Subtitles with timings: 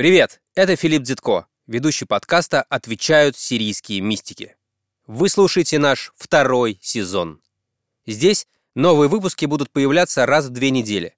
[0.00, 4.56] Привет, это Филипп Дзитко, ведущий подкаста «Отвечают сирийские мистики».
[5.06, 7.42] Вы слушаете наш второй сезон.
[8.06, 11.16] Здесь новые выпуски будут появляться раз в две недели.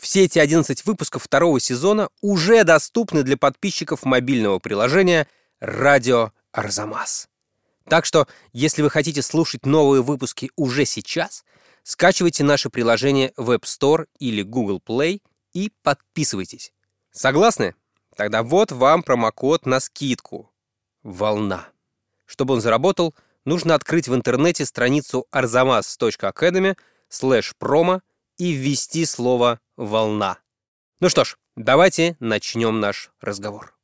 [0.00, 5.28] Все эти 11 выпусков второго сезона уже доступны для подписчиков мобильного приложения
[5.60, 7.28] «Радио Арзамас».
[7.88, 11.44] Так что, если вы хотите слушать новые выпуски уже сейчас,
[11.84, 15.22] скачивайте наше приложение в App Store или Google Play
[15.52, 16.72] и подписывайтесь.
[17.12, 17.76] Согласны?
[18.16, 20.50] Тогда вот вам промокод на скидку.
[21.02, 21.68] Волна.
[22.26, 23.14] Чтобы он заработал,
[23.44, 26.76] нужно открыть в интернете страницу arzamas.academy
[27.08, 28.00] слэш промо
[28.38, 30.38] и ввести слово «волна».
[31.00, 33.76] Ну что ж, давайте начнем наш разговор.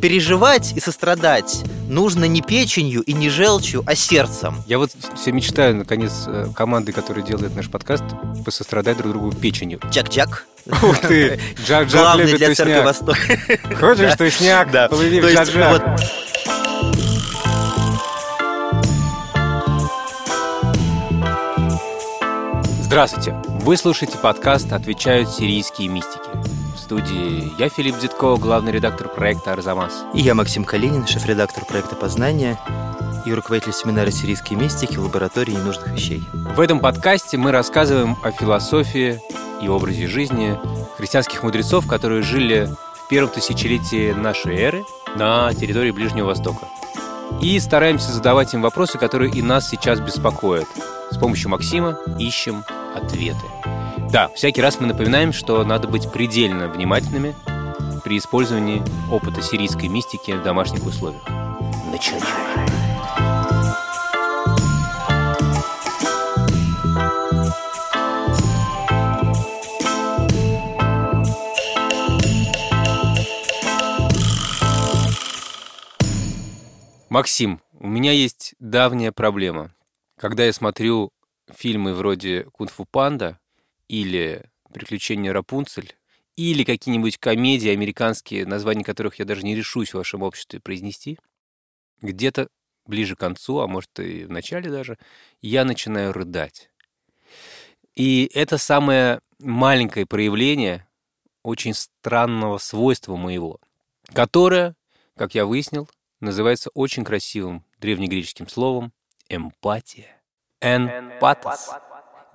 [0.00, 4.56] Переживать и сострадать нужно не печенью и не желчью, а сердцем.
[4.66, 8.04] Я вот все мечтаю, наконец, э, команды, которая делает наш подкаст,
[8.44, 9.80] посострадать друг другу печенью.
[9.90, 10.46] Джак-джак.
[10.82, 11.40] Ух ты!
[11.66, 13.16] Джак-джак любит для церкви Восток.
[13.78, 14.70] Хочешь тусняк?
[14.70, 14.88] Да.
[14.88, 16.00] Плыви в джак-джак.
[22.82, 23.34] Здравствуйте!
[23.60, 26.35] Вы слушаете подкаст «Отвечают сирийские мистики».
[26.86, 30.04] Студии я, Филипп Дзитко, главный редактор проекта «Арзамас».
[30.14, 32.60] И я, Максим Калинин, шеф-редактор проекта «Познание»
[33.24, 36.22] и руководитель семинара «Сирийские мистики» в лаборатории ненужных вещей.
[36.32, 39.20] В этом подкасте мы рассказываем о философии
[39.60, 40.56] и образе жизни
[40.96, 44.84] христианских мудрецов, которые жили в первом тысячелетии нашей эры
[45.16, 46.68] на территории Ближнего Востока.
[47.42, 50.68] И стараемся задавать им вопросы, которые и нас сейчас беспокоят.
[51.10, 52.62] С помощью Максима ищем
[52.94, 53.55] ответы.
[54.12, 57.34] Да, всякий раз мы напоминаем, что надо быть предельно внимательными
[58.04, 58.82] при использовании
[59.12, 61.22] опыта сирийской мистики в домашних условиях.
[61.90, 62.22] Начинаем.
[77.08, 79.74] Максим, у меня есть давняя проблема.
[80.18, 81.10] Когда я смотрю
[81.54, 83.38] фильмы вроде «Кунг-фу панда»
[83.88, 85.96] или «Приключения Рапунцель»,
[86.36, 91.18] или какие-нибудь комедии американские, названия которых я даже не решусь в вашем обществе произнести,
[92.02, 92.48] где-то
[92.84, 94.98] ближе к концу, а может и в начале даже,
[95.40, 96.70] я начинаю рыдать.
[97.94, 100.86] И это самое маленькое проявление
[101.42, 103.58] очень странного свойства моего,
[104.12, 104.74] которое,
[105.16, 105.88] как я выяснил,
[106.20, 108.92] называется очень красивым древнегреческим словом
[109.28, 110.20] эмпатия.
[110.60, 111.70] Энпатос.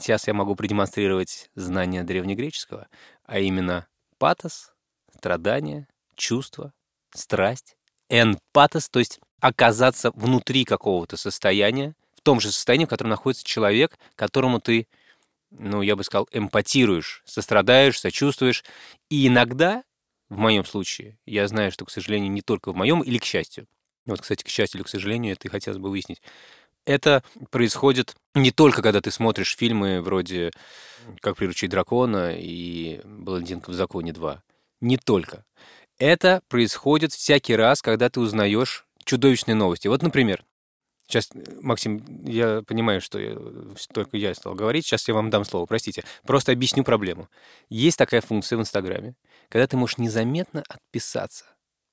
[0.01, 2.88] Сейчас я могу продемонстрировать знание древнегреческого,
[3.23, 4.73] а именно патос,
[5.16, 6.73] страдание, чувство,
[7.13, 7.78] страсть.
[8.09, 14.00] Энпатос, то есть оказаться внутри какого-то состояния, в том же состоянии, в котором находится человек,
[14.16, 14.88] которому ты,
[15.51, 18.63] ну, я бы сказал, эмпатируешь, сострадаешь, сочувствуешь.
[19.12, 19.83] И иногда
[20.29, 23.68] в моем случае, я знаю, что, к сожалению, не только в моем, или к счастью,
[24.07, 26.23] вот, кстати, к счастью или к сожалению, это и хотелось бы выяснить,
[26.86, 30.52] это происходит не только, когда ты смотришь фильмы вроде
[31.19, 34.40] «Как приручить дракона» и «Блондинка в законе 2».
[34.81, 35.46] Не только.
[36.00, 39.88] Это происходит всякий раз, когда ты узнаешь чудовищные новости.
[39.88, 40.44] Вот, например,
[41.12, 41.30] Сейчас,
[41.62, 43.36] Максим, я понимаю, что я,
[43.94, 44.86] только я стал говорить.
[44.86, 46.06] Сейчас я вам дам слово, простите.
[46.25, 47.28] Просто объясню проблему.
[47.68, 49.16] Есть такая функция в Инстаграме,
[49.50, 51.44] когда ты можешь незаметно отписаться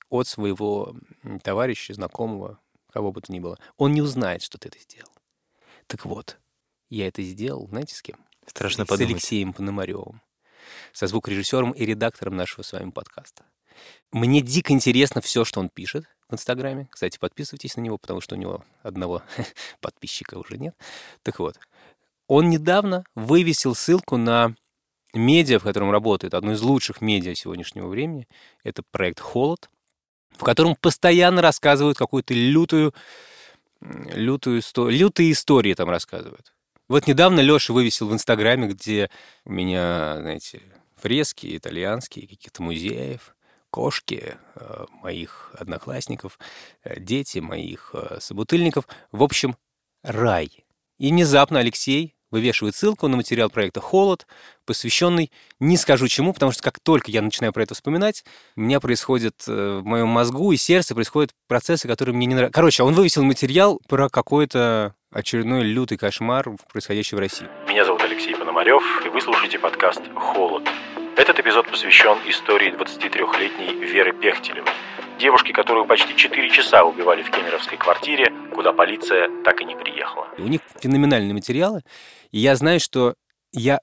[0.09, 0.95] от своего
[1.43, 2.59] товарища, знакомого,
[2.91, 3.57] кого бы то ни было.
[3.77, 5.11] Он не узнает, что ты это сделал.
[5.87, 6.39] Так вот,
[6.89, 8.17] я это сделал, знаете, с кем?
[8.45, 9.11] Страшно с подумать.
[9.11, 10.21] Алексеем Пономаревым,
[10.91, 13.45] со звукорежиссером и редактором нашего с вами подкаста.
[14.11, 16.87] Мне дико интересно все, что он пишет в Инстаграме.
[16.91, 19.23] Кстати, подписывайтесь на него, потому что у него одного
[19.81, 20.75] подписчика уже нет.
[21.23, 21.59] Так вот,
[22.27, 24.55] он недавно вывесил ссылку на
[25.13, 28.27] медиа, в котором работает, одно из лучших медиа сегодняшнего времени.
[28.63, 29.69] Это проект «Холод»,
[30.39, 32.93] в котором постоянно рассказывают какую-то лютую,
[33.81, 36.53] лютую, лютые истории там рассказывают.
[36.87, 39.09] Вот недавно Леша вывесил в Инстаграме, где
[39.43, 40.61] у меня, знаете,
[40.95, 43.35] фрески итальянские, каких-то музеев,
[43.69, 46.39] кошки э, моих одноклассников,
[46.83, 48.87] э, дети моих э, собутыльников.
[49.11, 49.57] В общем,
[50.03, 50.65] рай.
[50.97, 54.27] И внезапно Алексей вывешивает ссылку на материал проекта «Холод»,
[54.65, 58.23] посвященный не скажу чему, потому что как только я начинаю про это вспоминать,
[58.55, 62.53] у меня происходит э, в моем мозгу и сердце происходят процессы, которые мне не нравятся.
[62.53, 67.47] Короче, он вывесил материал про какой-то очередной лютый кошмар, происходящий в России.
[67.67, 70.69] Меня зовут Алексей Пономарев, и вы слушаете подкаст «Холод».
[71.15, 74.71] Этот эпизод посвящен истории 23-летней Веры Пехтелевой,
[75.19, 80.29] девушки, которую почти 4 часа убивали в кемеровской квартире, куда полиция так и не приехала.
[80.37, 81.81] У них феноменальные материалы,
[82.31, 83.15] и я знаю, что
[83.51, 83.79] я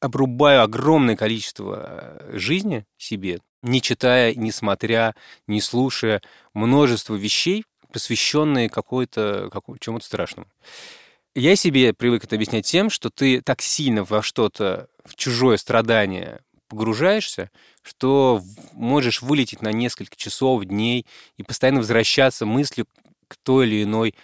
[0.00, 5.14] обрубаю огромное количество э, жизни себе, не читая, не смотря,
[5.46, 6.22] не слушая
[6.54, 9.50] множество вещей, посвященные какой-то,
[9.80, 10.48] чему-то страшному.
[11.34, 16.40] Я себе привык это объяснять тем, что ты так сильно во что-то, в чужое страдание
[16.68, 17.50] погружаешься,
[17.82, 18.42] что
[18.72, 21.06] можешь вылететь на несколько часов, дней
[21.36, 22.86] и постоянно возвращаться мыслью
[23.26, 24.14] к той или иной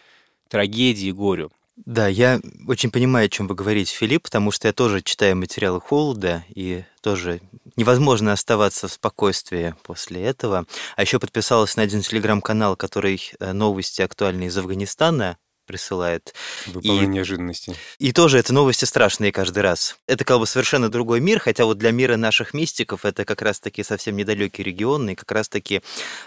[0.49, 1.51] трагедии, горю.
[1.77, 5.81] Да, я очень понимаю, о чем вы говорите, Филипп, потому что я тоже читаю материалы
[5.81, 7.41] Холода, и тоже
[7.77, 10.67] невозможно оставаться в спокойствии после этого.
[10.97, 15.37] А еще подписалась на один телеграм-канал, который э, новости актуальные из Афганистана
[15.67, 16.35] присылает.
[16.67, 17.75] Выполнение и, неожиданности.
[17.99, 19.97] И тоже это новости страшные каждый раз.
[20.07, 23.83] Это как бы совершенно другой мир, хотя вот для мира наших мистиков это как раз-таки
[23.83, 25.83] совсем недалекий регион, и как раз-таки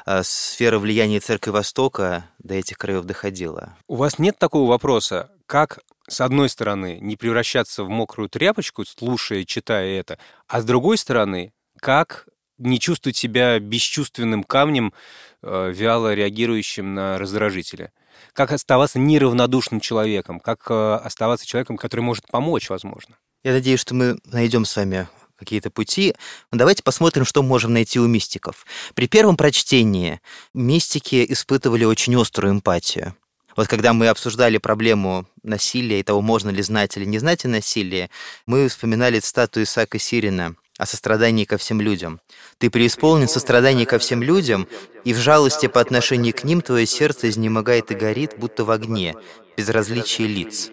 [0.05, 3.77] э, сфера влияния Церкви Востока до этих краев доходила.
[3.87, 5.79] У вас нет такого вопроса, как
[6.09, 10.17] с одной стороны, не превращаться в мокрую тряпочку, слушая, читая это,
[10.47, 11.51] а с другой стороны,
[11.81, 12.27] как
[12.57, 14.93] не чувствовать себя бесчувственным камнем,
[15.43, 17.91] э, вяло реагирующим на раздражители
[18.33, 23.15] как оставаться неравнодушным человеком, как э, оставаться человеком, который может помочь, возможно.
[23.43, 26.15] Я надеюсь, что мы найдем с вами какие-то пути.
[26.51, 28.65] Давайте посмотрим, что можем найти у мистиков.
[28.95, 30.19] При первом прочтении
[30.53, 33.15] мистики испытывали очень острую эмпатию.
[33.57, 37.49] Вот когда мы обсуждали проблему насилия и того, можно ли знать или не знать о
[37.49, 38.09] насилии,
[38.45, 42.21] мы вспоминали статую Исаака Сирина– о сострадании ко всем людям.
[42.59, 44.67] Ты преисполнен сострадание ко всем людям,
[45.03, 49.15] и в жалости по отношению к ним твое сердце изнемогает и горит, будто в огне,
[49.57, 50.69] без различия лиц.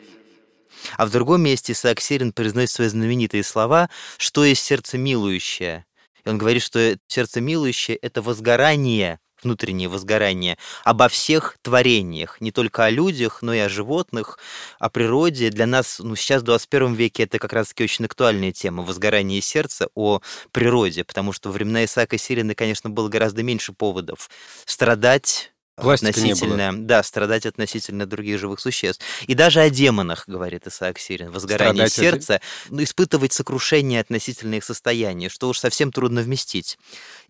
[0.98, 3.88] А в другом месте Исаак Сирин произносит свои знаменитые слова
[4.18, 5.86] «Что есть сердце милующее?»
[6.24, 12.84] И он говорит, что сердце милующее— это возгорание внутреннее возгорание, обо всех творениях, не только
[12.84, 14.38] о людях, но и о животных,
[14.78, 15.50] о природе.
[15.50, 19.88] Для нас ну, сейчас в 21 веке это как раз-таки очень актуальная тема, возгорание сердца
[19.94, 20.20] о
[20.52, 24.30] природе, потому что во времена Исаака Сирина, конечно, было гораздо меньше поводов
[24.66, 29.04] страдать Пластика относительно, да, страдать относительно других живых существ.
[29.26, 34.64] И даже о демонах, говорит Исаак Сирин, возгорание страдать сердца, ну, испытывать сокрушение относительно их
[34.64, 36.78] состояния, что уж совсем трудно вместить.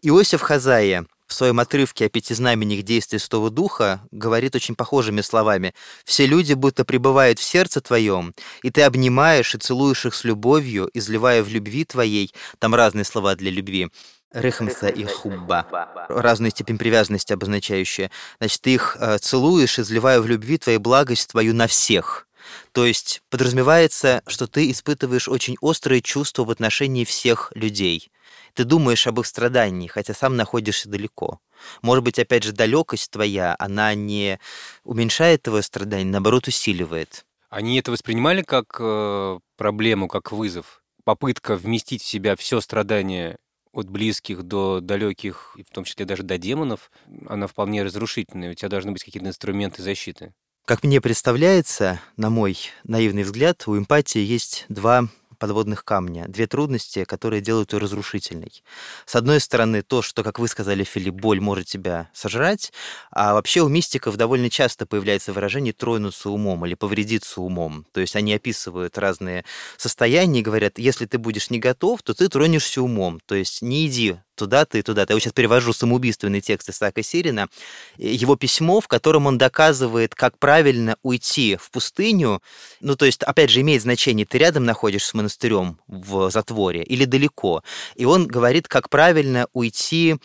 [0.02, 5.74] Иосиф Хазая в своем отрывке о пяти знаменях действия Святого Духа говорит очень похожими словами.
[6.04, 10.88] «Все люди будто пребывают в сердце твоем, и ты обнимаешь и целуешь их с любовью,
[10.94, 12.32] изливая в любви твоей».
[12.60, 13.90] Там разные слова для любви.
[14.32, 15.66] Рехмса и хубба.
[16.08, 18.12] Разную степень привязанности обозначающие.
[18.38, 22.28] Значит, ты их э, целуешь, изливая в любви твою благость твою на всех.
[22.72, 28.10] То есть подразумевается, что ты испытываешь очень острые чувства в отношении всех людей.
[28.54, 31.40] Ты думаешь об их страдании, хотя сам находишься далеко.
[31.82, 34.38] Может быть, опять же, далекость твоя, она не
[34.84, 37.24] уменьшает твое страдание, наоборот, усиливает.
[37.50, 40.82] Они это воспринимали как э, проблему, как вызов?
[41.04, 43.36] Попытка вместить в себя все страдание
[43.72, 46.90] от близких до далеких, в том числе даже до демонов,
[47.28, 48.52] она вполне разрушительная.
[48.52, 50.32] У тебя должны быть какие-то инструменты защиты.
[50.64, 55.08] Как мне представляется, на мой наивный взгляд, у эмпатии есть два
[55.44, 58.62] подводных камня, две трудности, которые делают ее разрушительной.
[59.04, 62.72] С одной стороны, то, что, как вы сказали, Филипп, боль может тебя сожрать,
[63.10, 67.86] а вообще у мистиков довольно часто появляется выражение «тронуться умом» или «повредиться умом».
[67.92, 69.44] То есть они описывают разные
[69.76, 73.20] состояния и говорят, если ты будешь не готов, то ты тронешься умом.
[73.26, 75.14] То есть не иди туда-то и туда-то.
[75.14, 77.48] Я сейчас перевожу самоубийственный текст Исаака Сирина,
[77.96, 82.42] его письмо, в котором он доказывает, как правильно уйти в пустыню.
[82.80, 87.04] Ну, то есть, опять же, имеет значение, ты рядом находишься с монастырем в затворе или
[87.04, 87.62] далеко.
[87.94, 90.16] И он говорит, как правильно уйти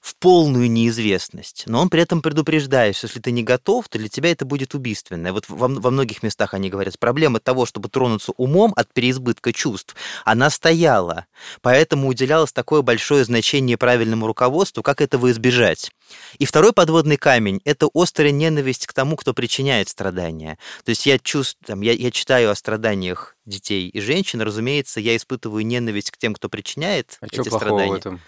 [0.00, 1.64] в полную неизвестность.
[1.66, 4.74] Но он при этом предупреждает, что если ты не готов, то для тебя это будет
[4.74, 5.32] убийственно.
[5.32, 9.94] Вот во, во многих местах они говорят, проблема того, чтобы тронуться умом от переизбытка чувств,
[10.24, 11.26] она стояла.
[11.60, 15.90] Поэтому уделялось такое большое значение обучение правильному руководству, как этого избежать.
[16.38, 20.58] И второй подводный камень– это острая ненависть к тому, кто причиняет страдания.
[20.84, 25.16] То есть я чувствую, там, я, я читаю о страданиях детей и женщин, разумеется, я
[25.16, 27.92] испытываю ненависть к тем, кто причиняет а эти что страдания.
[27.92, 28.20] в этом?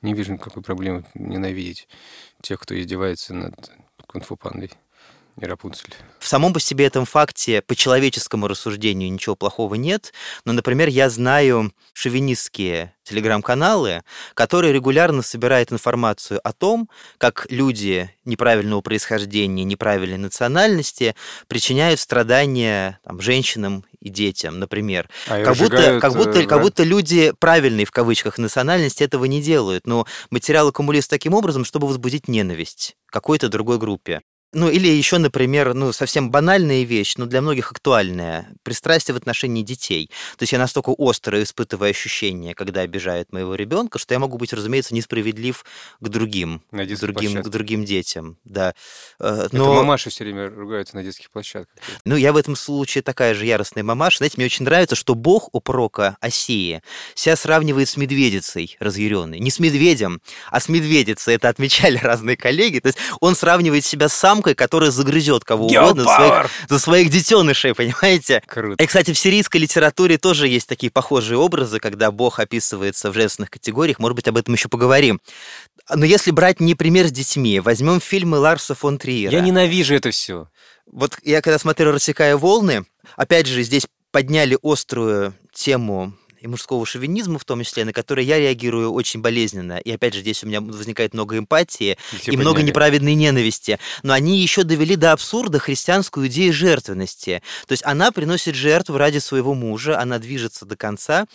[0.00, 1.86] Не вижу никакой проблемы ненавидеть
[2.42, 3.54] тех, кто издевается над
[4.06, 4.70] кунг-фу пандой
[5.40, 5.94] и Рапунцель.
[6.18, 10.12] В самом по себе этом факте по человеческому рассуждению ничего плохого нет,
[10.44, 14.02] но, например, я знаю шовинистские телеграм-каналы,
[14.34, 21.16] которые регулярно собирают информацию о том, как люди неправильного происхождения, неправильной национальности
[21.48, 25.08] причиняют страдания там, женщинам и детям, например.
[25.26, 29.42] А как, будто, как, будто, э, как будто люди правильные в кавычках национальности этого не
[29.42, 34.22] делают, но материал аккумулируется таким образом, чтобы возбудить ненависть какой-то другой группе.
[34.54, 38.48] Ну, или еще, например, ну, совсем банальная вещь, но для многих актуальная.
[38.62, 40.10] Пристрастие в отношении детей.
[40.36, 44.52] То есть я настолько остро испытываю ощущения, когда обижают моего ребенка, что я могу быть,
[44.52, 45.64] разумеется, несправедлив
[46.00, 47.50] к другим, На к другим, к площадке.
[47.50, 48.36] другим детям.
[48.44, 48.74] Да.
[49.18, 51.74] Э, Это Но, мамаши все время ругаются на детских площадках.
[52.04, 54.18] ну, я в этом случае такая же яростная мамаша.
[54.18, 56.82] Знаете, мне очень нравится, что бог у пророка Осии
[57.14, 59.38] себя сравнивает с медведицей разъяренной.
[59.40, 61.34] Не с медведем, а с медведицей.
[61.36, 62.80] Это отмечали разные коллеги.
[62.80, 64.12] То есть он сравнивает себя с
[64.42, 68.42] самкой, которая загрызет кого угодно за своих, за своих детенышей, понимаете?
[68.46, 68.82] Круто.
[68.82, 73.50] И, кстати, в сирийской литературе тоже есть такие похожие образы, когда Бог описывается в женственных
[73.50, 73.98] категориях.
[73.98, 75.20] Может быть, об этом еще поговорим.
[75.92, 79.32] Но если брать не пример с детьми, возьмем фильмы Ларса фон Триера.
[79.32, 80.48] Я ненавижу это все.
[80.86, 82.84] Вот я когда смотрел «Рассекая волны»,
[83.16, 88.38] опять же, здесь подняли острую тему и мужского шовинизма в том числе, на который я
[88.38, 89.78] реагирую очень болезненно.
[89.78, 91.96] И опять же, здесь у меня возникает много эмпатии
[92.26, 93.78] и много неправедной ненависти.
[94.02, 97.42] Но они еще довели до абсурда христианскую идею жертвенности.
[97.68, 101.26] То есть она приносит жертву ради своего мужа, она движется до конца.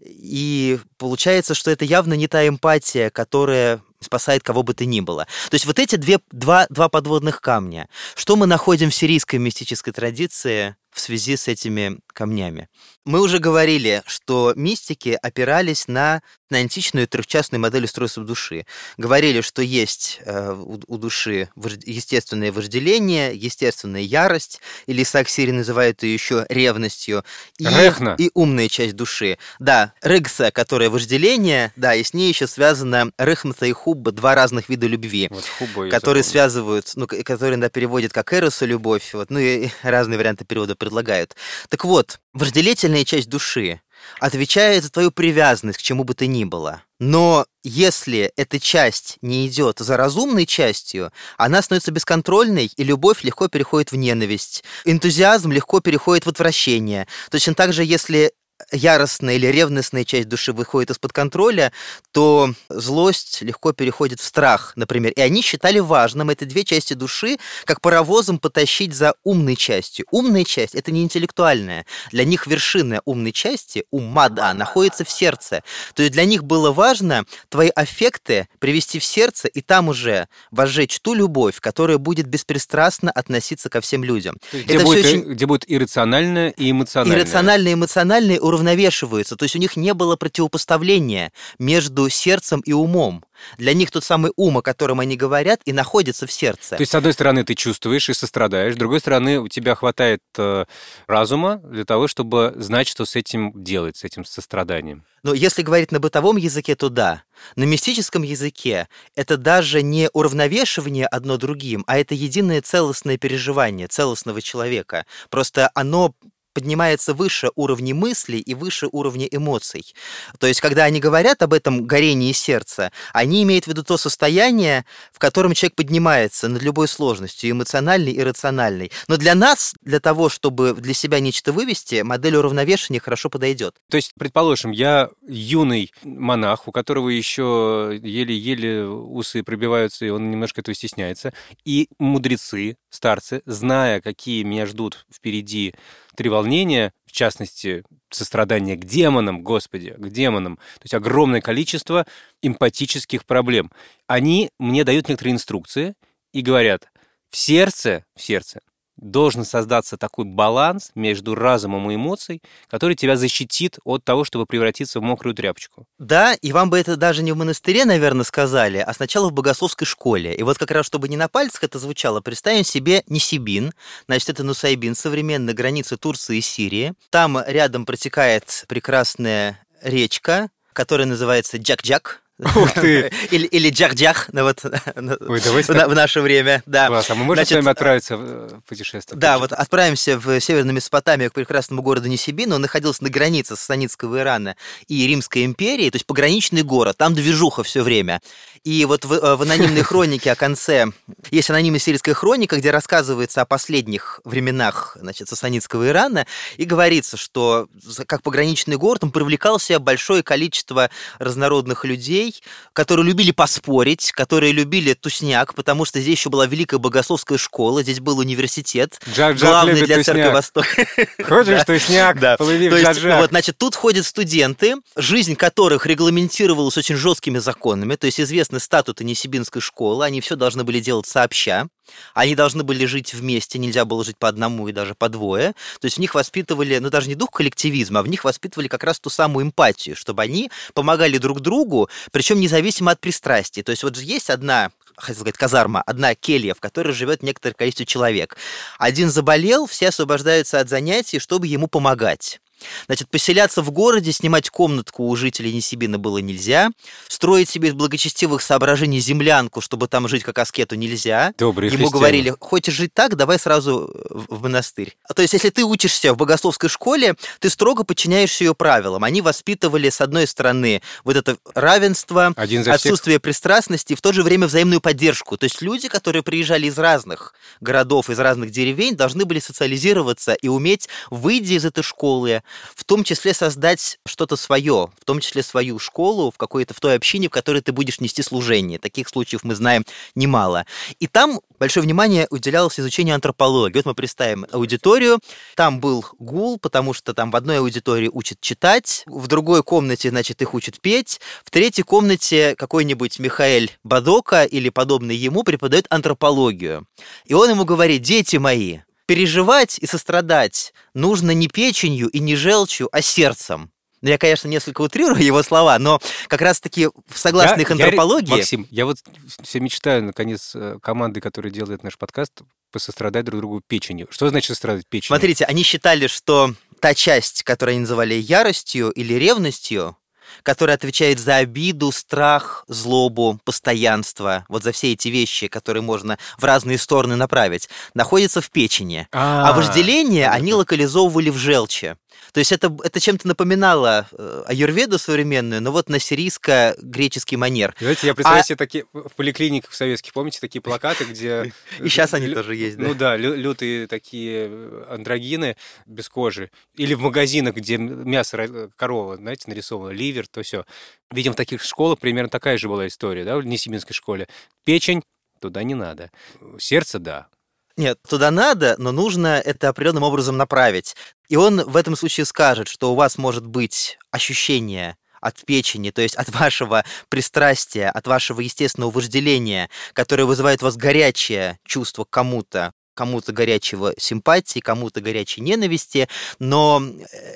[0.00, 5.26] И получается, что это явно не та эмпатия, которая спасает кого бы то ни было.
[5.48, 7.88] То есть вот эти две, два, два подводных камня.
[8.16, 12.68] Что мы находим в сирийской мистической традиции в связи с этими камнями?
[13.04, 18.66] Мы уже говорили, что мистики опирались на, на античную трехчастную модель устройства души.
[18.96, 21.48] Говорили, что есть э, у, у души
[21.84, 27.24] естественное вожделение, естественная ярость, или Исаак Сири называет ее еще ревностью,
[27.58, 28.16] и, Рехна.
[28.18, 29.38] и умная часть души.
[29.60, 34.68] Да, рыгса, которая вожделение, да, и с ней еще связано рыхмса и хубба, два разных
[34.68, 35.44] вида любви Вот
[35.90, 36.24] которые запомнил.
[36.24, 40.74] связывают, ну, которые да, переводят как эрос и любовь, вот, ну и разные варианты перевода
[40.86, 41.34] предлагают.
[41.68, 43.80] Так вот, вожделительная часть души
[44.20, 46.82] отвечает за твою привязанность к чему бы то ни было.
[47.00, 53.48] Но если эта часть не идет за разумной частью, она становится бесконтрольной, и любовь легко
[53.48, 54.62] переходит в ненависть.
[54.84, 57.08] Энтузиазм легко переходит в отвращение.
[57.30, 58.32] Точно так же, если
[58.72, 61.72] яростная или ревностная часть души выходит из-под контроля,
[62.12, 65.12] то злость легко переходит в страх, например.
[65.12, 70.06] И они считали важным эти две части души как паровозом потащить за умной частью.
[70.10, 71.86] Умная часть— это не интеллектуальная.
[72.12, 75.62] Для них вершина умной части, ума, да, находится в сердце.
[75.94, 80.98] То есть для них было важно твои аффекты привести в сердце и там уже возжечь
[81.00, 84.36] ту любовь, которая будет беспристрастно относиться ко всем людям.
[84.52, 87.18] Где это будет, э, очень- где будет иррациональное и эмоциональное.
[87.18, 89.36] Иррациональное и эмоциональное уравновешиваются.
[89.36, 93.24] То есть у них не было противопоставления между сердцем и умом.
[93.58, 96.76] Для них тот самый ум, о котором они говорят, и находится в сердце.
[96.76, 100.20] То есть, с одной стороны, ты чувствуешь и сострадаешь, с другой стороны, у тебя хватает
[100.38, 100.64] э,
[101.06, 105.04] разума для того, чтобы знать, что с этим делать, с этим состраданием.
[105.22, 107.24] Но если говорить на бытовом языке, то да.
[107.56, 114.40] На мистическом языке это даже не уравновешивание одно другим, а это единое целостное переживание целостного
[114.40, 115.04] человека.
[115.28, 116.14] Просто оно
[116.56, 119.94] поднимается выше уровней мыслей и выше уровня эмоций.
[120.38, 124.86] То есть, когда они говорят об этом горении сердца, они имеют в виду то состояние,
[125.12, 128.90] в котором человек поднимается над любой сложностью, эмоциональной и рациональной.
[129.06, 133.74] Но для нас, для того, чтобы для себя нечто вывести, модель уравновешения хорошо подойдет.
[133.90, 140.62] То есть, предположим, я юный монах, у которого еще еле-еле усы пробиваются, и он немножко
[140.62, 141.34] этого стесняется,
[141.66, 145.74] и мудрецы, старцы, зная, какие меня ждут впереди
[146.16, 152.06] три волнения, в частности, сострадание к демонам, Господи, к демонам, то есть огромное количество
[152.42, 153.70] эмпатических проблем.
[154.06, 155.94] Они мне дают некоторые инструкции
[156.32, 156.88] и говорят,
[157.30, 158.60] в сердце, в сердце
[158.96, 165.00] должен создаться такой баланс между разумом и эмоцией, который тебя защитит от того, чтобы превратиться
[165.00, 165.86] в мокрую тряпочку.
[165.98, 169.86] Да, и вам бы это даже не в монастыре, наверное, сказали, а сначала в богословской
[169.86, 170.34] школе.
[170.34, 173.72] И вот как раз, чтобы не на пальцах это звучало, представим себе Нисибин,
[174.06, 176.94] значит, это Нусайбин, современная граница Турции и Сирии.
[177.10, 182.22] Там рядом протекает прекрасная речка, которая называется Джак-Джак.
[182.38, 183.10] Ух ты!
[183.30, 186.88] Или, или Джах-Джах, ну вот, Ой, в, на- в наше время, да.
[186.88, 187.08] Класс.
[187.10, 189.18] А мы можем Значит, с вами отправиться в э, путешествие?
[189.18, 192.52] Да, вот отправимся в Северную Месопотамию к прекрасному городу Нисибин.
[192.52, 196.98] Он находился на границе Сасанидского Ирана и Римской империи, то есть пограничный город.
[196.98, 198.20] Там движуха все время.
[198.66, 200.86] И вот в, э, в анонимной хронике о конце
[201.30, 207.68] есть анонимная сирийская хроника, где рассказывается о последних временах значит, Сасанидского Ирана, и говорится, что
[208.08, 212.42] как пограничный город он привлекал в себя большое количество разнородных людей,
[212.72, 218.00] которые любили поспорить, которые любили тусняк, потому что здесь еще была великая богословская школа, здесь
[218.00, 220.34] был университет, Джак-Джак главный для церкви тусняк.
[220.34, 220.68] Востока.
[221.22, 221.64] Хочешь Да.
[221.64, 222.18] тусняк?
[222.18, 222.36] Да.
[222.36, 223.20] Плыви в То есть, Джак-Джак.
[223.20, 227.94] вот, значит, тут ходят студенты, жизнь которых регламентировалась очень жесткими законами.
[227.94, 231.68] То есть известно, статуту Несибинской школы, они все должны были делать сообща,
[232.14, 235.54] они должны были жить вместе, нельзя было жить по одному и даже по двое.
[235.80, 238.84] То есть в них воспитывали, ну даже не дух коллективизма, а в них воспитывали как
[238.84, 243.62] раз ту самую эмпатию, чтобы они помогали друг другу, причем независимо от пристрастий.
[243.62, 247.54] То есть вот же есть одна хотел сказать, казарма, одна келья, в которой живет некоторое
[247.54, 248.36] количество человек.
[248.78, 252.40] Один заболел, все освобождаются от занятий, чтобы ему помогать.
[252.86, 256.70] Значит, поселяться в городе, снимать комнатку у жителей Несибина было нельзя.
[257.08, 261.32] Строить себе из благочестивых соображений землянку, чтобы там жить как аскету, нельзя.
[261.38, 261.98] Добрые Ему христиане.
[261.98, 264.96] говорили, хочешь жить так, давай сразу в в монастырь.
[265.14, 269.02] То есть, если ты учишься в богословской школе, ты строго подчиняешься ее правилам.
[269.04, 272.74] Они воспитывали, с одной стороны, вот это равенство, за всех.
[272.74, 275.36] отсутствие пристрастности, и в то же время взаимную поддержку.
[275.36, 280.48] То есть люди, которые приезжали из разных городов, из разных деревень, должны были социализироваться и
[280.48, 282.42] уметь, выйдя из этой школы,
[282.74, 286.96] в том числе создать что-то свое, в том числе свою школу в какой-то в той
[286.96, 288.78] общине, в которой ты будешь нести служение.
[288.78, 289.84] Таких случаев мы знаем
[290.14, 290.66] немало.
[290.98, 293.76] И там большое внимание уделялось изучению антропологии.
[293.76, 295.20] Вот мы представим аудиторию.
[295.54, 300.42] Там был гул, потому что там в одной аудитории учат читать, в другой комнате, значит,
[300.42, 306.86] их учат петь, в третьей комнате какой-нибудь Михаэль Бадока или подобный ему преподает антропологию.
[307.24, 312.88] И он ему говорит, дети мои, переживать и сострадать нужно не печенью и не желчью,
[312.92, 313.70] а сердцем.
[314.02, 318.30] Ну, я, конечно, несколько утрирую его слова, но как раз-таки согласно Я- их я антропологии...
[318.30, 318.98] Максим, я вот
[319.42, 324.06] все мечтаю, наконец, э, команды, которая делает наш подкаст, посострадать друг другу печенью.
[324.10, 325.08] Что значит сострадать печенью?
[325.08, 329.96] Смотрите, они считали, что та часть, которую они называли яростью или ревностью,
[330.42, 336.44] которая отвечает за обиду, страх, злобу, постоянство, вот за все эти вещи, которые можно в
[336.44, 339.08] разные стороны направить, находится в печени.
[339.12, 341.96] А вожделение они локализовывали в желчи.
[342.32, 347.74] То есть это, это чем-то напоминало э, аюрведу современную, но вот на сирийско-греческий манер.
[347.78, 351.52] Знаете, я представляю А- себе такие в поликлиниках советских, помните, такие плакаты, где...
[351.80, 352.86] И сейчас они тоже есть, да.
[352.88, 355.56] Ну да, лю- лютые такие э, андрогины
[355.86, 356.50] без кожи.
[356.74, 360.64] Или в магазинах, где мясо ра- корова, знаете, нарисовано, ливер, то все.
[361.10, 364.26] Видимо, в таких школах примерно такая же была история, да, в Несибинской школе.
[364.64, 365.02] Печень
[365.40, 366.10] туда не надо.
[366.58, 367.28] Сердце, да.
[367.76, 370.96] Нет, туда надо, но нужно это определенным образом направить.
[371.28, 376.00] И он в этом случае скажет, что у вас может быть ощущение от печени, то
[376.00, 382.10] есть от вашего пристрастия, от вашего естественного вожделения, которое вызывает у вас горячее чувство к
[382.10, 386.82] кому-то, кому-то горячего симпатии, кому-то горячей ненависти, но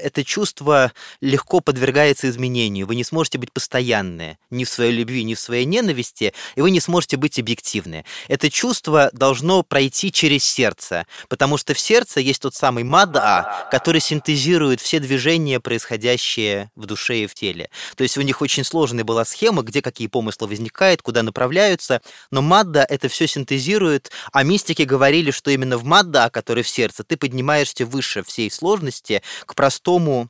[0.03, 2.87] это чувство легко подвергается изменению.
[2.87, 6.71] Вы не сможете быть постоянны ни в своей любви, ни в своей ненависти, и вы
[6.71, 8.05] не сможете быть объективны.
[8.27, 14.01] Это чувство должно пройти через сердце, потому что в сердце есть тот самый мада, который
[14.01, 17.69] синтезирует все движения, происходящие в душе и в теле.
[17.97, 22.41] То есть у них очень сложная была схема, где какие помыслы возникают, куда направляются, но
[22.41, 27.17] мадда это все синтезирует, а мистики говорили, что именно в мадда, который в сердце, ты
[27.17, 30.29] поднимаешься выше всей сложности к простому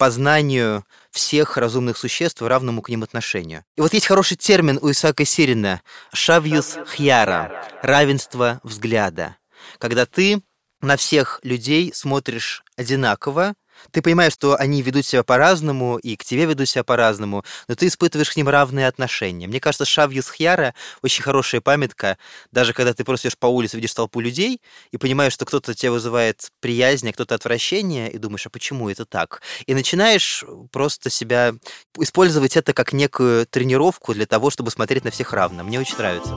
[0.00, 3.64] познанию всех разумных существ равному к ним отношению.
[3.76, 5.82] И вот есть хороший термин у Исаака Сирина
[6.14, 9.36] «шавьюс хьяра»— равенство взгляда.
[9.78, 10.40] Когда ты
[10.80, 13.54] на всех людей смотришь одинаково,
[13.90, 17.86] ты понимаешь, что они ведут себя по-разному, и к тебе ведут себя по-разному, но ты
[17.86, 19.46] испытываешь к ним равные отношения.
[19.46, 22.18] Мне кажется, Шавьюс Хьяра очень хорошая памятка,
[22.52, 25.92] даже когда ты просто идешь по улице, видишь толпу людей, и понимаешь, что кто-то тебя
[25.92, 29.42] вызывает приязнь, а кто-то отвращение, и думаешь, а почему это так?
[29.66, 31.54] И начинаешь просто себя
[31.98, 35.62] использовать это как некую тренировку для того, чтобы смотреть на всех равно.
[35.64, 36.34] Мне очень нравится.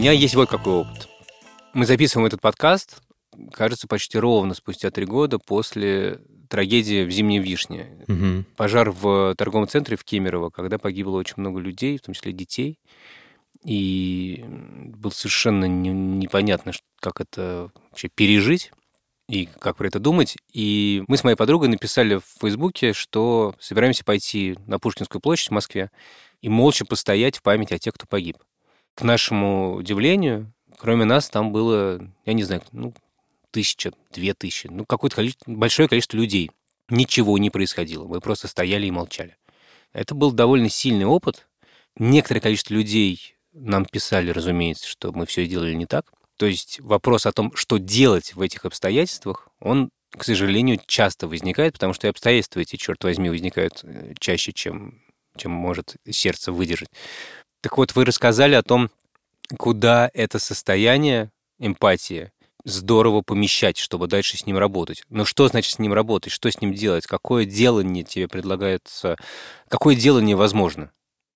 [0.00, 1.10] Меня есть вот какой опыт.
[1.74, 3.02] Мы записываем этот подкаст,
[3.52, 8.06] кажется, почти ровно спустя три года после трагедии в Зимней Вишне.
[8.56, 12.78] Пожар в торговом центре в Кемерово, когда погибло очень много людей, в том числе детей.
[13.62, 18.72] И было совершенно не- непонятно, как это вообще пережить
[19.28, 20.38] и как про это думать.
[20.50, 25.52] И мы с моей подругой написали в Фейсбуке, что собираемся пойти на Пушкинскую площадь в
[25.52, 25.90] Москве
[26.40, 28.38] и молча постоять в память о тех, кто погиб.
[28.94, 32.94] К нашему удивлению, кроме нас, там было, я не знаю, ну,
[33.50, 36.50] тысяча, две тысячи, ну, какое-то количество, большое количество людей.
[36.88, 39.36] Ничего не происходило, мы просто стояли и молчали.
[39.92, 41.46] Это был довольно сильный опыт.
[41.96, 46.12] Некоторое количество людей нам писали, разумеется, что мы все делали не так.
[46.36, 51.74] То есть вопрос о том, что делать в этих обстоятельствах, он, к сожалению, часто возникает,
[51.74, 55.02] потому что и обстоятельства эти, черт возьми, возникают э, чаще, чем,
[55.36, 56.88] чем может сердце выдержать.
[57.60, 58.90] Так вот, вы рассказали о том,
[59.58, 62.32] куда это состояние, эмпатия,
[62.64, 65.04] здорово помещать, чтобы дальше с ним работать.
[65.08, 66.32] Но что значит с ним работать?
[66.32, 67.06] Что с ним делать?
[67.06, 69.16] Какое делание тебе предлагается?
[69.68, 70.90] Какое делание возможно?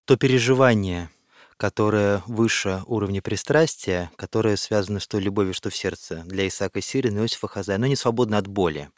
[0.06, 1.10] То переживание,
[1.56, 7.20] которое выше уровня пристрастия, которое связано с той любовью, что в сердце для Исаака Сирина
[7.20, 8.90] и Иосифа Хазая, но не свободно от боли.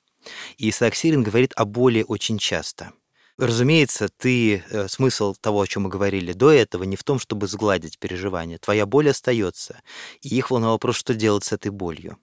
[0.58, 2.92] И Исаак Сирин говорит о боли очень часто.
[3.38, 7.46] Разумеется, ты э, смысл того, о чем мы говорили до этого, не в том, чтобы
[7.48, 8.58] сгладить переживания.
[8.58, 9.82] Твоя боль остается.
[10.22, 12.16] И их волновал вопрос, что делать с этой болью.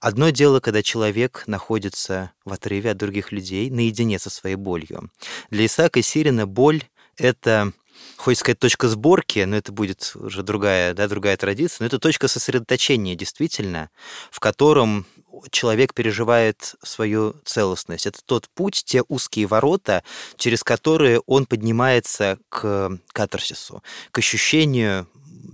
[0.00, 5.10] Одно дело, когда человек находится в отрыве от других людей, наедине со своей болью.
[5.50, 6.82] Для Исаака Сирина боль—
[7.16, 7.72] это
[8.16, 12.28] хочется сказать, точка сборки, но это будет уже другая, да, другая традиция, но это точка
[12.28, 13.90] сосредоточения, действительно,
[14.30, 15.06] в котором
[15.50, 18.06] человек переживает свою целостность.
[18.06, 20.02] Это тот путь, те узкие ворота,
[20.36, 25.06] через которые он поднимается к катарсису, к ощущению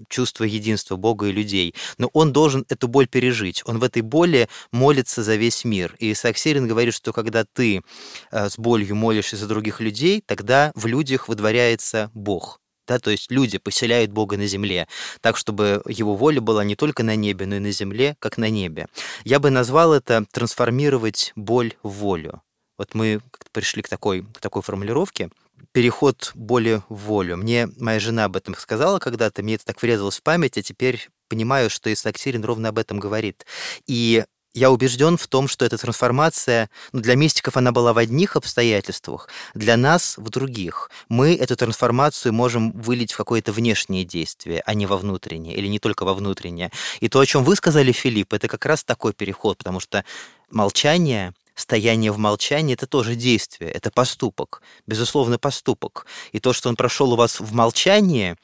[0.08, 1.74] чувства единства Бога и людей.
[1.98, 3.62] Но он должен эту боль пережить.
[3.64, 5.94] Он в этой боли молится за весь мир.
[5.98, 7.82] И Исаак Сирин говорит, что когда ты
[8.30, 12.60] э, с болью молишься за других людей, тогда в людях выдворяется Бог.
[12.88, 14.88] Да, то есть люди поселяют Бога на земле,
[15.20, 18.48] так, чтобы его воля была не только на небе, но и на земле, как на
[18.48, 18.88] небе.
[19.24, 22.42] Я бы назвал это трансформировать боль в волю.
[22.78, 23.20] Вот мы
[23.52, 25.28] пришли к такой, к такой формулировке
[25.72, 27.36] переход боли в волю.
[27.36, 31.08] Мне моя жена об этом сказала когда-то, мне это так врезалось в память, а теперь
[31.28, 33.44] понимаю, что Исаак Сирин ровно об этом говорит.
[33.86, 34.24] И
[34.58, 39.28] я убежден в том, что эта трансформация, ну, для мистиков она была в одних обстоятельствах,
[39.54, 40.90] для нас в других.
[41.08, 45.78] Мы эту трансформацию можем вылить в какое-то внешнее действие, а не во внутреннее, или не
[45.78, 46.70] только во внутреннее.
[47.00, 50.04] И то, о чем вы сказали, Филипп, это как раз такой переход, потому что
[50.50, 56.06] молчание стояние в молчании— это тоже действие, это поступок, безусловно, поступок.
[56.32, 58.36] И то, что он прошел у вас в молчании,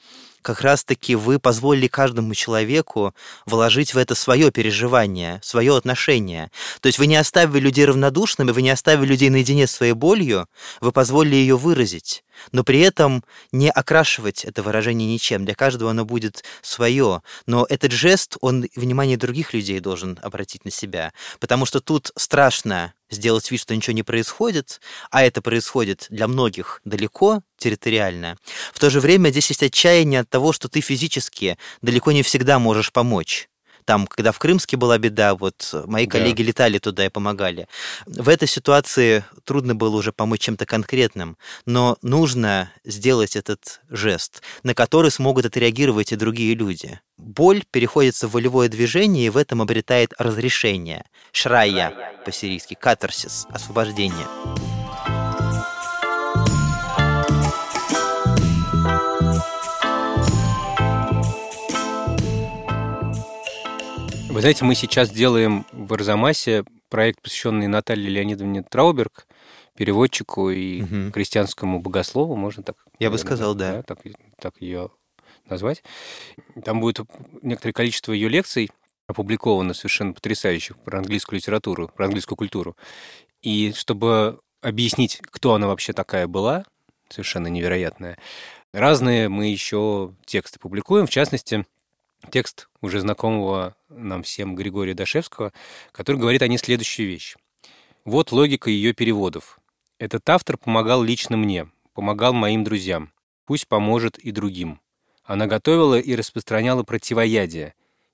[0.45, 3.15] как раз-таки вы позволили каждому человеку
[3.47, 6.51] вложить в это свое переживание, свое отношение.
[6.81, 10.47] То есть вы не оставили людей равнодушными, вы не оставили людей наедине с своей болью,
[10.81, 15.45] вы позволили ее выразить но при этом не окрашивать это выражение ничем.
[15.45, 17.21] Для каждого оно будет свое.
[17.45, 21.13] Но этот жест, он внимание других людей должен обратить на себя.
[21.39, 26.81] Потому что тут страшно сделать вид, что ничего не происходит, а это происходит для многих
[26.85, 28.37] далеко, территориально.
[28.73, 32.59] В то же время здесь есть отчаяние от того, что ты физически далеко не всегда
[32.59, 33.47] можешь помочь.
[33.85, 36.47] Там, когда в Крымске была беда, вот мои коллеги да.
[36.47, 37.67] летали туда и помогали.
[38.05, 44.73] В этой ситуации трудно было уже помочь чем-то конкретным, но нужно сделать этот жест, на
[44.73, 46.99] который смогут отреагировать и другие люди.
[47.17, 51.05] Боль переходит в волевое движение и в этом обретает разрешение.
[51.31, 51.93] Шрая
[52.25, 54.25] по-сирийски, катарсис, освобождение.
[64.35, 69.27] Вы знаете, мы сейчас делаем в Арзамасе проект, посвященный Наталье Леонидовне Трауберг,
[69.77, 71.11] переводчику и угу.
[71.13, 72.75] крестьянскому богослову, можно так?
[72.99, 73.77] Я бы сказал, да.
[73.77, 73.99] да так,
[74.37, 74.89] так ее
[75.49, 75.83] назвать.
[76.65, 76.99] Там будет
[77.43, 78.71] некоторое количество ее лекций
[79.07, 82.75] опубликовано совершенно потрясающих про английскую литературу, про английскую культуру.
[83.41, 86.65] И чтобы объяснить, кто она вообще такая была,
[87.07, 88.17] совершенно невероятная,
[88.73, 91.07] разные мы еще тексты публикуем.
[91.07, 91.65] В частности,
[92.25, 95.53] текст уже знакомого нам всем Григория Дашевского,
[95.91, 97.35] который говорит о ней следующую вещь.
[98.03, 99.59] Вот логика ее переводов.
[99.97, 103.11] Этот автор помогал лично мне, помогал моим друзьям.
[103.45, 104.79] Пусть поможет и другим.
[105.23, 107.73] Она готовила и распространяла противоядие.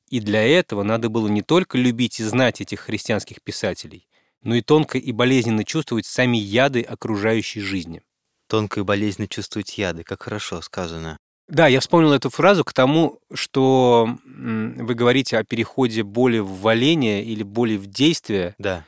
[0.09, 4.07] И для этого надо было не только любить и знать этих христианских писателей,
[4.43, 8.01] но и тонко и болезненно чувствовать сами яды окружающей жизни.
[8.47, 11.17] Тонко и болезненно чувствовать яды, как хорошо сказано.
[11.51, 17.25] Да, я вспомнил эту фразу к тому, что вы говорите о переходе боли в валение
[17.25, 18.55] или боли в действие.
[18.57, 18.85] Да.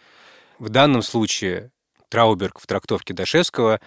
[0.59, 1.71] В данном случае
[2.07, 3.81] Трауберг в трактовке Дашевского,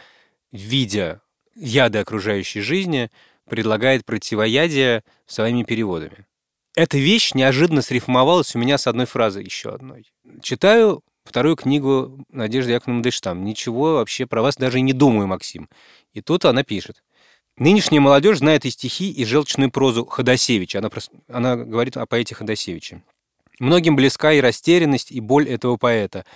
[0.52, 1.22] видя
[1.54, 3.10] яды окружающей жизни,
[3.48, 6.26] предлагает противоядие своими переводами.
[6.74, 10.12] Эта вещь неожиданно срифмовалась у меня с одной фразой еще одной.
[10.42, 13.42] Читаю вторую книгу Надежды Яковлевны Мандельштам.
[13.42, 15.70] Ничего вообще про вас даже не думаю, Максим.
[16.12, 17.02] И тут она пишет.
[17.58, 20.78] Нынешняя молодежь знает и стихи, и желчную прозу Ходосевича.
[20.78, 20.90] Она,
[21.28, 23.02] она говорит о поэте Ходосевиче.
[23.58, 26.26] Многим близка и растерянность, и боль этого поэта,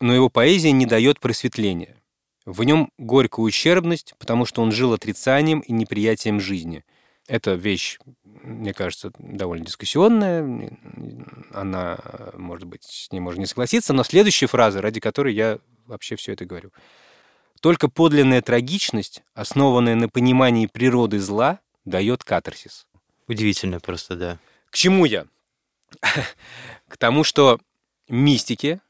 [0.00, 2.02] но его поэзия не дает просветления.
[2.44, 6.84] В нем горькая ущербность, потому что он жил отрицанием и неприятием жизни.
[7.28, 10.76] Эта вещь, мне кажется, довольно дискуссионная.
[11.52, 11.98] Она,
[12.34, 16.32] может быть, с ней можно не согласиться, но следующая фраза, ради которой я вообще все
[16.32, 16.72] это говорю–
[17.64, 22.86] только подлинная трагичность, основанная на понимании природы зла, дает катарсис.
[23.26, 24.38] Удивительно просто, да.
[24.68, 25.26] К чему я?
[26.88, 27.58] К тому, что
[28.06, 28.82] мистики,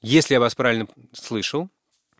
[0.00, 1.68] если я вас правильно слышал,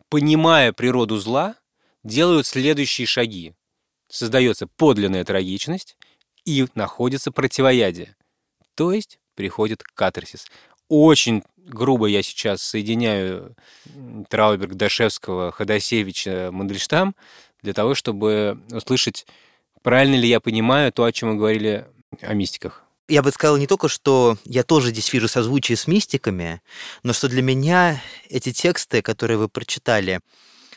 [0.07, 1.55] понимая природу зла,
[2.03, 3.55] делают следующие шаги.
[4.07, 5.97] Создается подлинная трагичность
[6.45, 8.15] и находится противоядие.
[8.75, 10.45] То есть приходит катарсис.
[10.95, 13.55] Очень грубо я сейчас соединяю
[14.29, 17.15] Трауберг, Дашевского, Ходосевича, Мандельштам
[17.63, 19.25] для того, чтобы услышать,
[19.81, 21.87] правильно ли я понимаю то, о чем мы говорили
[22.21, 22.83] о мистиках.
[23.07, 26.61] Я бы сказал не только, что я тоже здесь вижу созвучие с мистиками,
[27.01, 30.19] но что для меня эти тексты, которые вы прочитали,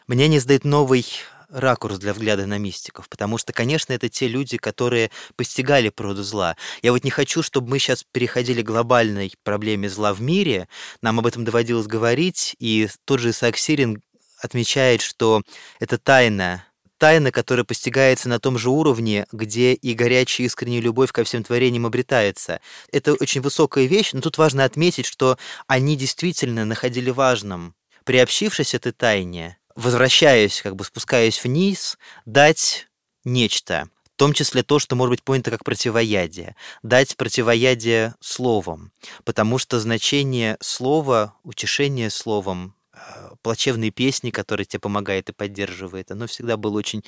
[0.07, 1.05] мне не сдают новый
[1.51, 6.57] ракурс для взгляда на мистиков, потому что, конечно, это те люди, которые постигали природу зла.
[6.83, 10.69] Я вот не хочу, чтобы мы сейчас переходили к глобальной проблеме зла в мире,
[11.03, 14.03] нам об этом доводилось говорить, и тот же Исаак Сирин
[14.41, 15.43] отмечает, что
[15.81, 16.65] это тайна,
[16.99, 21.87] тайна, которая постигается на том же уровне, где и горячая искренняя любовь ко всем творениям
[21.87, 22.61] обретается.
[22.93, 28.93] Это очень высокая вещь, но тут важно отметить, что они действительно находили важным, приобщившись этой
[28.93, 32.89] тайне, возвращаясь, как бы спускаясь вниз, дать
[33.25, 38.91] нечто, в том числе то, что может быть понято как противоядие, дать противоядие словом,
[39.25, 42.99] потому что значение слова, утешение словом, э,
[43.43, 47.05] плачевные песни, которые тебе помогает и поддерживает, оно всегда было очень,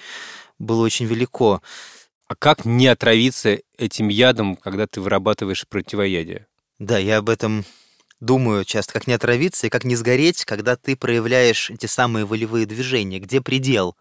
[0.58, 1.62] было очень велико.
[2.26, 6.46] А как не отравиться этим ядом, когда ты вырабатываешь противоядие?
[6.78, 7.64] Да, я об этом
[8.20, 12.66] думаю часто, как не отравиться и как не сгореть, когда ты проявляешь эти самые волевые
[12.66, 13.96] движения, где предел.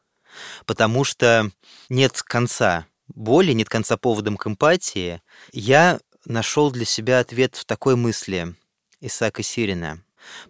[0.66, 1.50] Потому что
[1.90, 5.22] нет конца боли, нет конца поводом к эмпатии.
[5.52, 8.56] Я нашел для себя ответ в такой мысли
[9.02, 10.04] Исаака Сирина.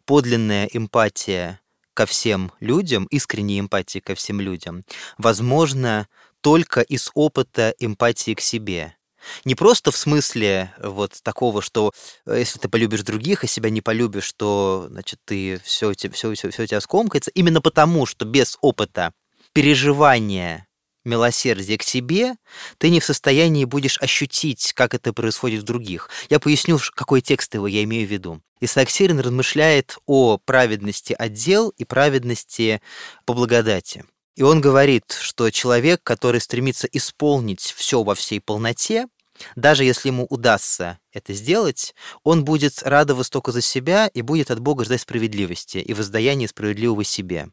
[0.06, 1.62] Подлинная эмпатия
[1.94, 4.84] ко всем людям, искренняя эмпатия ко всем людям,
[5.18, 6.08] возможно
[6.42, 8.97] только из опыта эмпатии к себе.
[9.46, 11.92] Не просто в смысле э, вот такого, что
[12.26, 16.50] э, если ты полюбишь других, а себя не полюбишь, то, значит, ты все, все, все,
[16.50, 17.32] все у тебя скомкается.
[17.32, 19.14] Именно потому, что без опыта
[19.54, 20.68] переживания
[21.08, 22.36] милосердия к себе,
[22.78, 26.10] ты не в состоянии будешь ощутить, как это происходит в других.
[26.30, 28.42] Я поясню, какой текст его я имею в виду.
[28.60, 32.82] Исаак Сирин размышляет о праведности отдел и праведности
[33.26, 34.06] по благодати.
[34.36, 39.08] И он говорит, что человек, который стремится исполнить все во всей полноте,
[39.56, 44.60] даже если ему удастся это сделать, он будет радоваться только за себя и будет от
[44.60, 47.50] Бога ждать справедливости и воздаяния справедливого себе.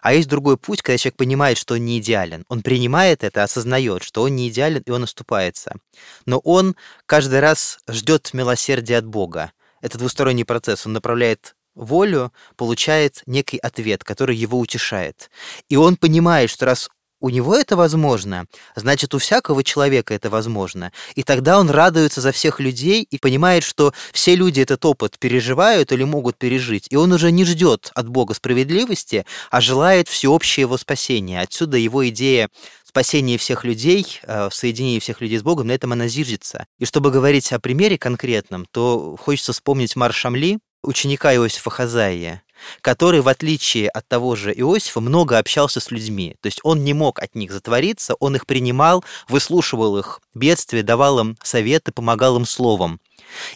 [0.00, 2.44] А есть другой путь, когда человек понимает, что он не идеален.
[2.48, 5.76] Он принимает это, осознает, что он не идеален, и он оступается.
[6.24, 9.52] Но он каждый раз ждет милосердия от Бога.
[9.80, 10.86] Это двусторонний процесс.
[10.86, 15.30] Он направляет волю, получает некий ответ, который его утешает.
[15.68, 16.88] И он понимает, что раз
[17.20, 20.92] у него это возможно, значит, у всякого человека это возможно.
[21.14, 25.92] И тогда он радуется за всех людей и понимает, что все люди этот опыт переживают
[25.92, 26.86] или могут пережить.
[26.90, 31.40] И он уже не ждет от Бога справедливости, а желает всеобщее его спасения.
[31.40, 32.48] Отсюда его идея
[32.84, 36.66] спасения всех людей, э, соединения всех людей с Богом, на этом она зиждется.
[36.78, 42.42] И чтобы говорить о примере конкретном, то хочется вспомнить Марш Шамли, ученика Иосифа Хазаия,
[42.80, 46.36] который, в отличие от того же Иосифа, много общался с людьми.
[46.40, 51.20] То есть он не мог от них затвориться, он их принимал, выслушивал их бедствия, давал
[51.20, 53.00] им советы, помогал им словом.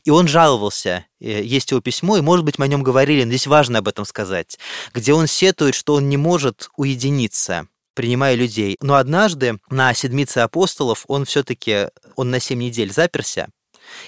[0.05, 3.31] И он жаловался, э, есть его письмо, и, может быть, мы о нем говорили, но
[3.31, 4.59] здесь важно об этом сказать,
[4.93, 8.77] где он сетует, что он не может уединиться, принимая людей.
[8.81, 13.49] Но однажды на седмице апостолов он все-таки, он на семь недель заперся,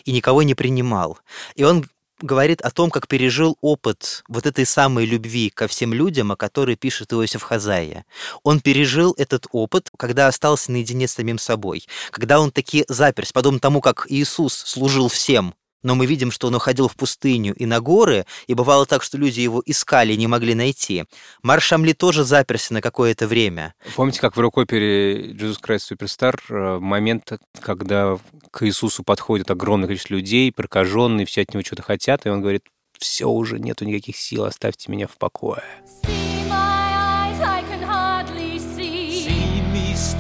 [0.05, 1.19] и никого не принимал.
[1.55, 1.87] И он
[2.23, 6.77] говорит о том, как пережил опыт вот этой самой любви ко всем людям, о которой
[6.77, 8.05] пишет Иосиф Хазая.
[8.43, 13.61] Он пережил этот опыт, когда остался наедине с самим собой, когда он таки заперся, подобно
[13.61, 17.81] тому, как Иисус служил всем, но мы видим, что он уходил в пустыню и на
[17.81, 21.05] горы, и бывало так, что люди его искали и не могли найти.
[21.43, 23.75] Марш Шамли тоже заперся на какое-то время.
[23.95, 28.19] Помните, как в рок-опере «Jesus Christ Superstar» э, момент, когда
[28.51, 32.65] к Иисусу подходит огромное количество людей, прокаженные, все от него что-то хотят, и он говорит,
[32.99, 35.63] все уже, нету никаких сил, оставьте меня в покое.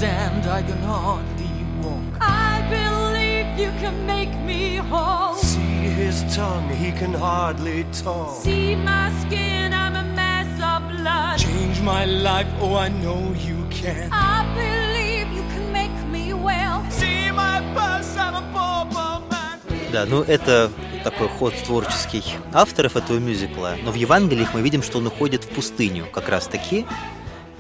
[0.03, 2.12] stand, I can hardly walk.
[2.20, 5.31] I believe you can make me whole.
[6.12, 8.42] See his tongue, he can hardly talk.
[8.42, 11.38] See my skin, I'm a mess of blood.
[11.38, 14.11] Change my life, oh, I know you can.
[14.12, 16.85] I believe you can make me well.
[16.90, 19.59] See my pulse, I'm a poor man.
[19.90, 20.70] Да, ну это
[21.03, 22.22] такой ход творческий
[22.53, 26.46] авторов этого мюзикла, но в Евангелиях мы видим, что он уходит в пустыню как раз
[26.46, 26.85] таки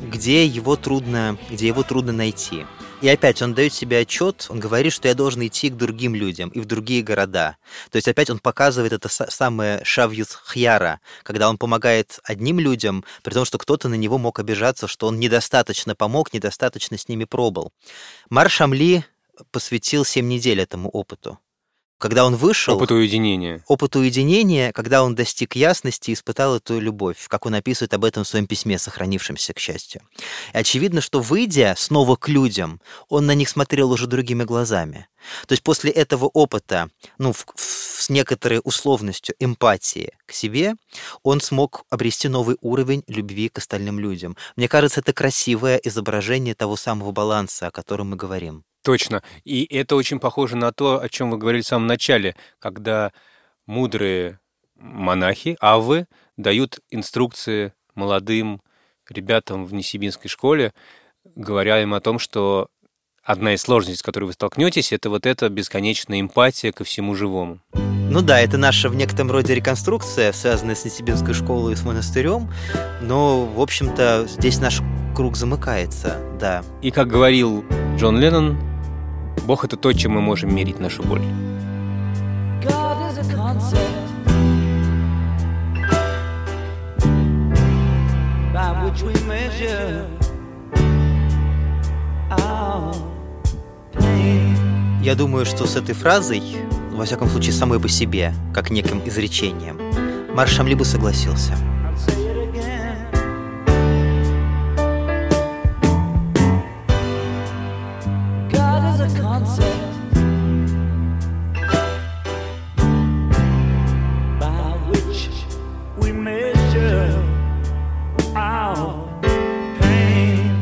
[0.02, 2.66] где его трудно, где его трудно найти.
[3.02, 6.50] И опять он дает себе отчет, он говорит, что я должен идти к другим людям
[6.50, 7.56] и в другие города.
[7.90, 13.34] То есть опять он показывает это самое шавьют хьяра, когда он помогает одним людям, при
[13.34, 17.72] том, что кто-то на него мог обижаться, что он недостаточно помог, недостаточно с ними пробыл.
[18.30, 19.04] Мар Шамли
[19.50, 21.40] посвятил 7 недель этому опыту.
[22.02, 22.74] Когда он вышел...
[22.74, 23.62] Опыт уединения.
[23.68, 28.24] Опыт уединения, когда он достиг ясности и испытал эту любовь, как он описывает об этом
[28.24, 30.02] в своем письме, сохранившемся, к счастью.
[30.52, 35.06] И очевидно, что выйдя снова к людям, он на них смотрел уже другими глазами.
[35.46, 37.60] То есть после этого опыта, ну, в, в,
[38.02, 40.74] с некоторой условностью эмпатии к себе,
[41.22, 44.36] он смог обрести новый уровень любви к остальным людям.
[44.56, 48.64] Мне кажется, это красивое изображение того самого баланса, о котором мы говорим.
[48.82, 49.22] Точно.
[49.44, 53.12] И это очень похоже на то, о чем вы говорили в самом начале, когда
[53.66, 54.40] мудрые
[54.76, 58.60] монахи, авы, дают инструкции молодым
[59.08, 60.72] ребятам в Несибинской школе,
[61.24, 62.68] говоря им о том, что
[63.24, 67.58] одна из сложностей, с которой вы столкнетесь, это вот эта бесконечная эмпатия ко всему живому.
[67.74, 72.50] Ну да, это наша в некотором роде реконструкция, связанная с Несибинской школой и с монастырем,
[73.00, 74.80] но, в общем-то, здесь наш
[75.14, 76.62] круг замыкается, да.
[76.82, 77.64] И как говорил
[77.96, 78.58] Джон Леннон,
[79.46, 81.22] Бог— это то, чем мы можем мерить нашу боль.
[95.02, 96.40] Я думаю, что с этой фразой,
[96.92, 99.80] во всяком случае, самой по себе, как неким изречением,
[100.32, 101.58] Маршам либо согласился—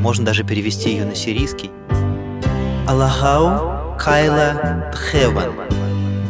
[0.00, 1.70] Можно даже перевести ее на сирийский.
[2.88, 5.52] Аллахау Кайла Тхеван.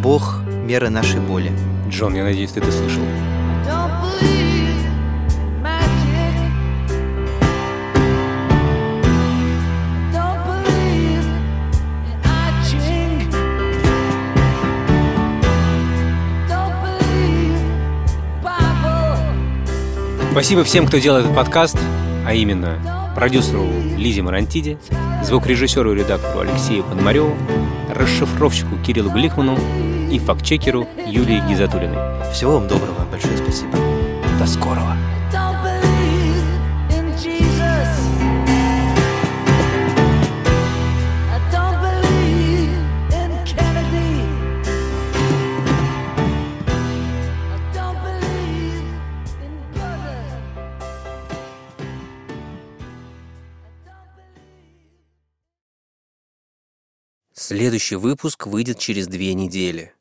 [0.03, 1.53] Бог меры нашей боли.
[1.89, 3.03] Джон, я надеюсь, ты это слышал.
[20.33, 21.79] Спасибо всем, кто делает этот подкаст,
[22.27, 24.79] а именно продюсеру Лизе Марантиде,
[25.31, 27.37] звукорежиссеру и редактору Алексею Пономареву,
[27.95, 29.57] расшифровщику Кириллу Глихману
[30.11, 32.31] и фактчекеру Юлии Гизатулиной.
[32.33, 33.79] Всего вам доброго, большое спасибо.
[34.41, 34.97] До скорого.
[57.61, 59.93] Следующий выпуск выйдет через две недели.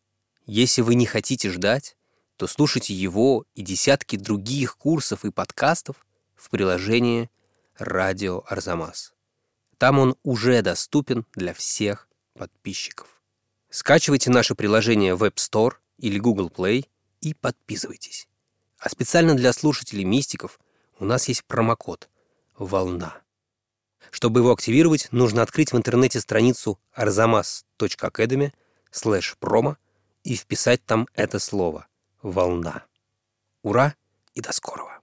[0.45, 1.98] Если вы не хотите ждать,
[2.38, 5.98] то слушайте его и десятки других курсов и подкастов
[6.36, 7.30] в приложении
[7.78, 9.13] «Радио Арзамас».
[9.78, 13.22] Там он уже доступен для всех подписчиков.
[13.69, 16.88] Скачивайте наше приложение в App Store или Google Play
[17.19, 18.30] и подписывайтесь.
[18.78, 20.62] А специально для слушателей мистиков
[20.98, 22.08] у нас есть промокод
[22.58, 23.22] «Волна».
[24.12, 28.52] Чтобы его активировать, нужно открыть в интернете страницу arzamas.academy
[28.91, 29.76] slash promo
[30.24, 31.88] и вписать там это слово
[32.22, 32.86] «Волна».
[33.62, 33.95] Ура
[34.34, 34.98] и до скорого!